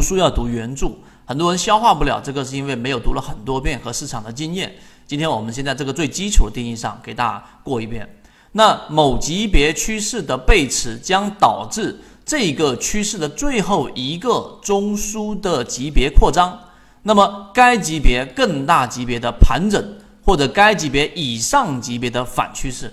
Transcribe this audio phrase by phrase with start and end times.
[0.00, 0.92] 读书要读原著，
[1.26, 4.74] 很多人消化不了，这个是因为没有读了很多遍和市场的经验。
[5.06, 8.08] 今天我们现在这个最基础的定义上给大家过一遍。
[8.52, 16.58] 那某级别趋势的背驰将导致这个趋势的最后一个中枢的级别扩张，
[17.02, 22.90] 那么该级别更大级别的盘整，或者该级别以上级别的反趋势。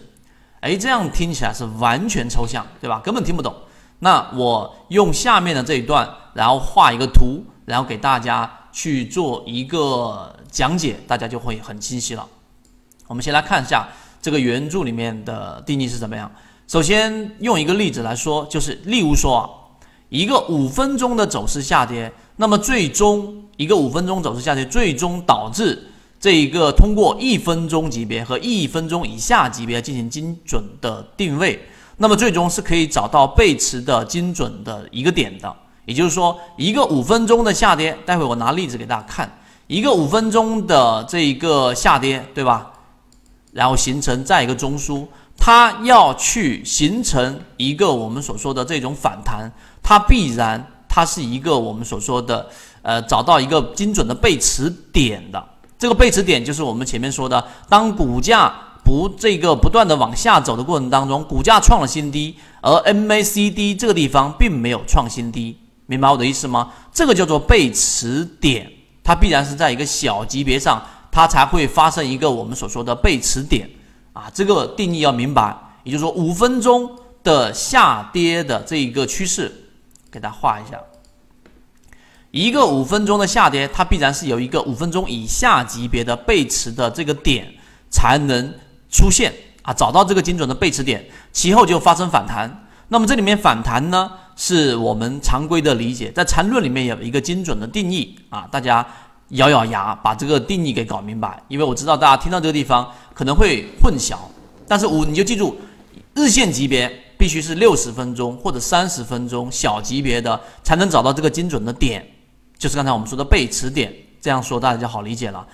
[0.59, 2.99] 哎，这样听起来是完全抽象，对吧？
[2.99, 3.55] 根本听不懂。
[3.99, 12.27] 那我用下面的这一段，然后画一个图，然后给大家去做一个讲解，大家就会很清晰了。
[13.07, 13.87] 我们先来看一下
[14.21, 16.31] 这个原著里面的定义是怎么样。
[16.67, 19.49] 首先用一个例子来说，就是例如说啊，
[20.09, 25.89] 一个五分钟的走势下跌，那么最终一个五分钟走势下跌，最终导致
[26.19, 31.59] 这一个通过一分钟级别和一分钟以下级别进行精准的定位。
[31.99, 35.51] 那么最终是可以找到背驰的精准的一个点的，
[35.85, 42.71] 也就是说，一个五分钟的下跌，待会我拿例子给大家看，一个五分钟的这一个下跌，对吧？
[43.51, 52.47] 然后形成再一个中枢，它要去形成一个我们所说的这种反弹，它必然它是一个我们所说的
[52.83, 55.43] 呃找到一个精准的背驰点的，
[55.79, 58.53] 这个背驰点就是我们前面说的，当股价。
[58.87, 65.57] 不，这个不断的往下走的过程当中，股价创了新低，而 MACD 这个地方并没有创新低，
[65.87, 66.71] 明白我的意思吗？
[66.93, 68.71] 这个叫做背驰点，
[69.03, 73.69] 它必然是在一个小级别上，它才会发生一个我们所说的背驰点
[74.13, 75.53] 啊，这个定义要明白。
[75.83, 76.89] 也就是说，五分钟
[77.23, 79.51] 的下跌的这一个趋势，
[80.09, 80.79] 给大家画一下，
[82.31, 87.53] 一个五分钟的下跌，它必然是有一个五分钟以下级别的背驰的这个点
[87.89, 88.53] 才能。
[88.97, 89.31] 出现
[89.61, 92.67] 啊，找到这个精准的背驰点，其后就发生反弹。
[92.87, 98.83] 那么这里面反弹呢，是我们常规的理解，在缠论里面有一个精准的定义啊，大家
[99.29, 101.39] 咬咬牙把这个定义给搞明白。
[101.47, 104.15] 因为我知道大家听到这个地方可能会混淆，
[104.67, 105.55] 但是我你就记住，
[106.15, 112.03] 日线级别必须是六十分钟或者三十分钟小级别的才能找到这个精准的点，
[112.57, 113.93] 就是刚才我们说的背驰点。
[114.19, 115.45] 这样说大家就好理解了。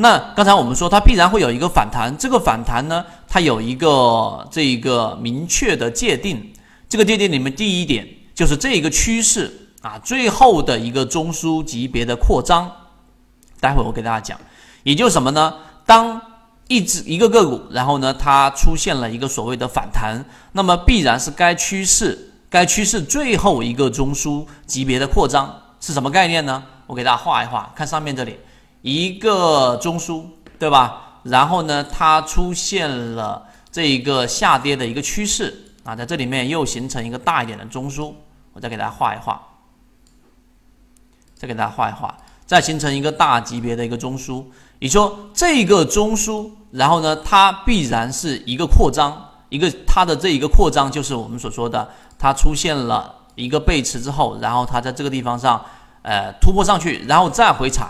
[0.00, 6.52] 那刚才我们说它必然会有一个反弹，这个反弹呢，它有一个这一个明确的界定，
[6.88, 12.70] 这个界定里面第一点就是这一个趋势啊，最后的一个中枢级别的扩张，
[13.58, 14.38] 待会我给大家讲，
[14.84, 15.52] 也就是什么呢？
[15.84, 16.22] 当
[16.68, 26.62] 一只一个个股，然后呢它出现了一个所谓的反弹，那么必然是该趋势该趋势最后一个中枢级别的扩张是什么概念呢？
[26.86, 28.38] 我给大家画一画，看上面这里。
[28.88, 30.24] 一个中枢，
[30.58, 31.20] 对吧？
[31.24, 38.14] 然后呢，它出现了这一个下跌的一个趋势啊，在这里面又形成一个大一点的中枢，
[38.54, 39.38] 我再给大家画一画，
[41.34, 42.16] 再给大家画一画，
[42.46, 44.42] 再形成一个大级别的一个中枢。
[44.78, 51.86] 你说这个中枢，然后呢，它必然是一个扩张，一个它的这一个扩张就是我们所说的，
[52.18, 55.62] 它出现了一个背驰之后，然后它在这个地方上，
[56.00, 57.86] 呃，突破上去，然后再回踩。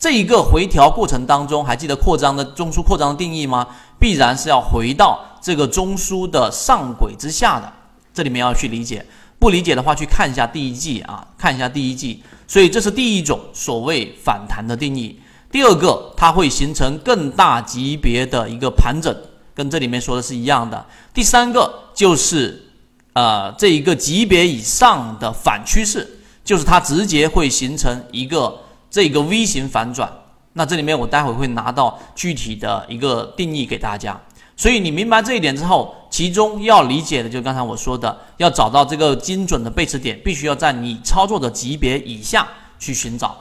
[0.00, 3.66] 这一个回调过程当中，还记得扩张的中枢扩张的定义吗？
[3.98, 7.70] 必然是要回到这个中枢的上轨之下的，
[8.14, 9.04] 这里面要去理解。
[9.38, 12.22] 不理解的话，去看一下第一季啊，看一下第一季。
[12.48, 15.20] 所以这是第一种所谓反弹的定义。
[15.52, 19.14] 第二个，它会形成更大级别的一个盘整，
[19.54, 20.86] 跟这里面说的是一样的。
[21.12, 22.70] 第三个就是
[23.12, 28.58] 呃这一个级别以上的反趋势，就是它直接会形成一个。
[28.90, 30.12] 这个 V 型反转，
[30.54, 34.20] 那这里面我待会会拿到具体的一个定义给大家。
[34.56, 42.46] 所以你明白这一点之后，其中要理解的就是刚才我说的，要找到这个精准的背驰点，必须要在你操作的级别以下
[42.78, 43.38] 去寻找。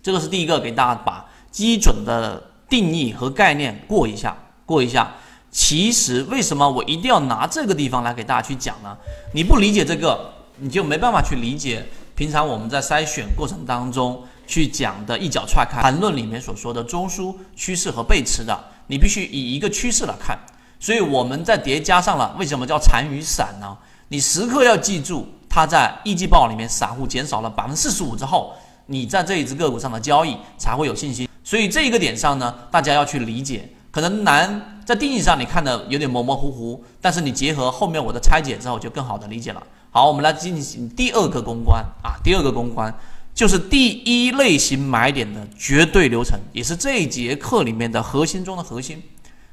[0.00, 5.12] 这个是第一个，给大家把基准的定义和概念过一下，过一下。
[5.50, 8.96] 其实为什么我一定要拿这个地方来给大家去讲呢？
[9.32, 14.22] 你不理解这个，你就没办法去理解平常我们在筛选过程当中。
[14.48, 20.36] 去讲的一脚踹开盘论里面所说的中枢趋势和背驰的，你必须以一个趋势来看。
[20.80, 23.76] 所以我们在叠加上了，为什么叫残余散呢？
[24.08, 28.54] 你时刻要记住，它在一季报里面散户减少了百分之四十五之后，
[28.86, 31.28] 你在这一只个股上的交易才会有信心。
[31.44, 39.62] 所以这一个点上呢，大家要去理解，可能难在定义上你看的有点模模糊糊，但是你结合后面我的拆解之后，就更好的理解了。
[39.90, 42.94] 好，我们来进行第二个公关啊，第二个公关。
[43.38, 49.00] 就是第一类型买点的绝对流程，也是这一节课里面的核心中的核心。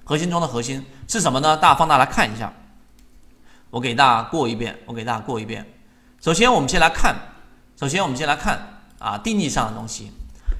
[0.03, 1.55] 核心中的核心是什么呢？
[1.55, 2.51] 大家放大来看一下，
[3.69, 5.63] 我给大家过一遍，我给大家过一遍。
[6.19, 7.15] 首先，我们先来看
[7.79, 10.11] 首先我们先来看啊定义上的东西，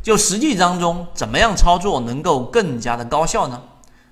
[0.04, 3.60] 就实际当中怎么样操作能够更加的高效呢？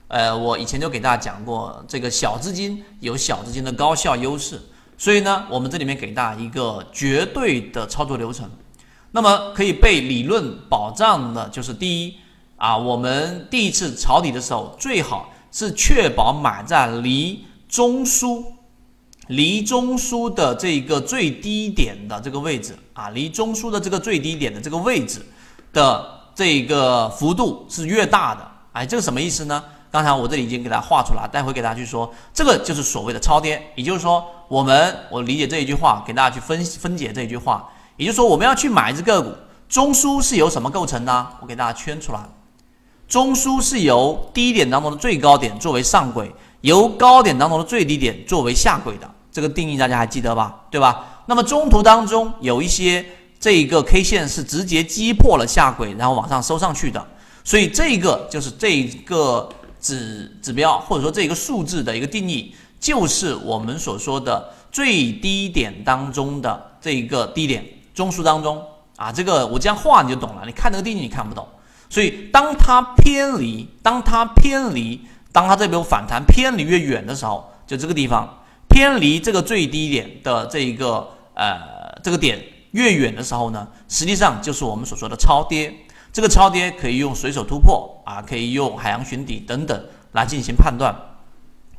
[0.07, 4.59] 呃，我以前就给大家讲过，这个小资金有小资金的高效优势，
[4.97, 8.49] 所以呢，我们这里面给大家一个绝对的操作流程。
[9.15, 12.15] 那么可以被理论保障的就是第一
[12.57, 18.43] 啊，我们第一次抄底的时候，最好是确保买在离中枢、
[19.27, 25.23] 离中枢的这个最低点的这个位置啊，离中枢的这个最低点的这个位置
[25.71, 28.51] 的这个幅度是越大的。
[28.71, 29.63] 哎，这个什么意思呢？
[29.91, 33.61] 刚才我这里已经给大家画出来，待会给大家去说，这个就是所谓的超跌。
[33.75, 37.69] 也就是说，我们我理解这一句话，给大家去分分解这一句话。
[37.97, 39.31] 也就是说，我们要去买一只个股，
[39.69, 41.27] 中枢是由什么构成呢？
[41.41, 42.19] 我给大家圈出来，
[43.07, 49.09] 中枢是由低点当中的最高点作为上轨，由高点当中的最低点作为下轨的。
[49.31, 50.65] 这个定义大家还记得吧？
[50.69, 51.23] 对吧？
[51.25, 53.03] 那么中途当中有一些
[53.39, 57.03] 这一个 K 线是直接击破了下轨，然后往上收上去的，
[57.43, 59.49] 所以这个就是这一个
[59.79, 67.65] 指指标或者说这一个数字的一个定义，就是我们所说的最低点当中的这一个低点。
[67.93, 70.43] 中枢当中啊，这个我这样画你就懂了。
[70.45, 71.47] 你看那个定义你看不懂，
[71.89, 75.01] 所以当它偏离，当它偏离，
[75.31, 85.73] 当它这边反弹偏离越远的时候，就这个地方偏离这个最低点的这一个呃这个点越远的时候呢，实际上就是我们所说的超跌。
[86.11, 90.95] 这个超跌可以用随手突破啊，可以用海洋寻底等等来进行判断，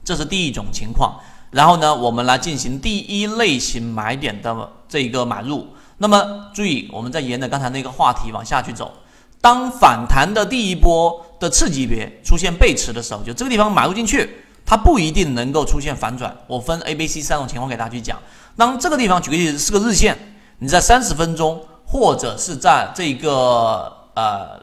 [0.05, 1.21] 这是第一种情况。
[1.53, 5.69] 然后呢，我们来进行第一类型买点的这一个买入。
[5.99, 8.93] 那么注意，我们再沿着刚才那个话题往下去走。
[9.41, 14.29] 当反弹的第一波的次级别出现背驰的时候，就这个地方买入进去，
[14.65, 16.35] 它不一定能够出现反转。
[16.47, 18.19] 我分 A、B、C 三种情况给大家去讲。
[18.57, 20.17] 当这个地方举个例子是个日线，
[20.61, 24.59] 你在三十分钟或者是在这个呃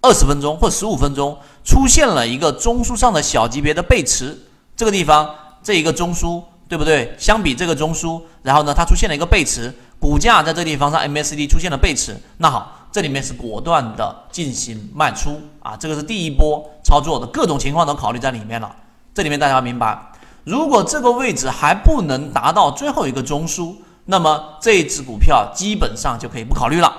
[0.00, 4.36] 二十分钟或十五分钟出现了一个中枢上的小级别的背驰，
[4.76, 5.32] 这个地方
[5.62, 7.14] 这一个中枢对不对？
[7.16, 9.72] 相比这个中枢，然后呢它出现了一个背驰。
[9.98, 18.74] 股价在这地方上，MACD 出现了背驰，那好，这里面是果断的进行卖出啊，这个是第一波操作的各种情况都考虑在里面了。
[19.14, 19.98] 这里面大家要明白，
[20.44, 26.92] 如果这个位置还不能达到最后一个中枢，那么这只股票基本上就可以不考虑了。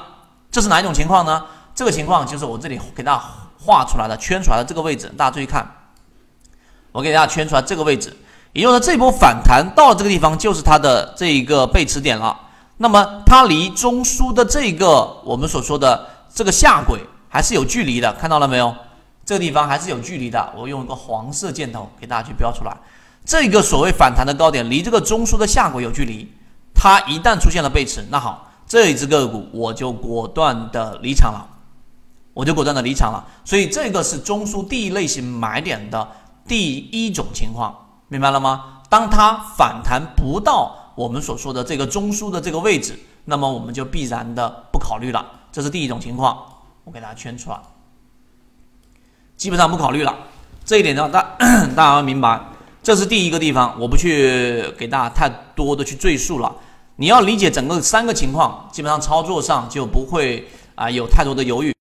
[0.51, 1.45] 这是哪一种情况呢？
[1.75, 3.23] 这个情况就是我这里给大家
[3.59, 5.65] 画出来的、圈出来的这个位置，大家注意看，
[6.91, 8.11] 我给大家圈出来这个位置，
[8.51, 12.35] 也就是说这波反弹到这个地方，就是它的这一个背驰点了。
[12.77, 18.73] 那么它离中枢的这个我们所说的这个下轨还是有距离的，看到了没有？
[19.25, 20.53] 这个地方还是有距离的。
[20.55, 22.77] 我用一个黄色箭头给大家去标出来，
[23.25, 26.31] 这个所谓反弹的高点离这个中枢的下轨有距离。
[26.73, 31.45] 它一旦出现了背驰，那好，这一只个股我就果断的离场了，
[32.33, 33.25] 我就果断的离场了。
[33.43, 36.07] 所以这个是中枢第一类型买点的
[36.47, 37.75] 第一种情况，
[38.07, 38.81] 明白了吗？
[38.87, 40.86] 当它反弹不到。
[40.97, 46.43] 我们所说的这个中枢的这个位置，那么我们就必然的不考虑了，这是第一种情况，
[46.83, 47.59] 我给大家圈出来，
[49.35, 50.17] 基本上不考虑了。
[50.65, 51.21] 这一点呢，大
[51.77, 52.43] 大家要明白，
[52.81, 56.55] 这是第一个地方，我不去给大家太多的去赘述了。
[56.95, 61.71] 你要理解整个三个情况，基本上操作上就不会啊有太多的犹豫。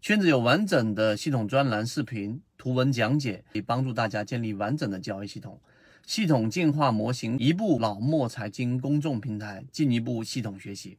[0.00, 5.60] 圈子有完整的系统专栏、视频、图文讲解，可以帮助大家建立完整的交易系统。
[6.06, 10.98] 系统进化模型，一步老墨财经公众平台，进一步系统学习。